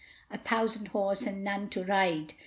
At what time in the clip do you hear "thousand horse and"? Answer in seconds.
0.39-1.43